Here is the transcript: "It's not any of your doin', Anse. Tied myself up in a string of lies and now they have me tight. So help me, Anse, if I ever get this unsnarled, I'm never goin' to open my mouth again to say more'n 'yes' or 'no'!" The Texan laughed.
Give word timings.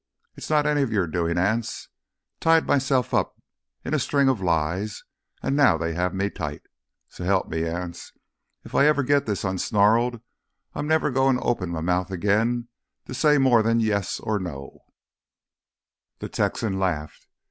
"It's 0.35 0.49
not 0.49 0.65
any 0.65 0.81
of 0.81 0.91
your 0.91 1.05
doin', 1.05 1.37
Anse. 1.37 1.89
Tied 2.39 2.65
myself 2.65 3.13
up 3.13 3.39
in 3.85 3.93
a 3.93 3.99
string 3.99 4.29
of 4.29 4.41
lies 4.41 5.03
and 5.43 5.55
now 5.55 5.77
they 5.77 5.93
have 5.93 6.11
me 6.11 6.31
tight. 6.31 6.63
So 7.07 7.23
help 7.23 7.49
me, 7.49 7.67
Anse, 7.67 8.11
if 8.63 8.73
I 8.73 8.87
ever 8.87 9.03
get 9.03 9.27
this 9.27 9.43
unsnarled, 9.43 10.19
I'm 10.73 10.87
never 10.87 11.11
goin' 11.11 11.35
to 11.35 11.43
open 11.43 11.69
my 11.69 11.81
mouth 11.81 12.09
again 12.09 12.67
to 13.05 13.13
say 13.13 13.37
more'n 13.37 13.79
'yes' 13.79 14.19
or 14.19 14.39
'no'!" 14.39 14.79
The 16.17 16.29
Texan 16.29 16.79
laughed. 16.79 17.27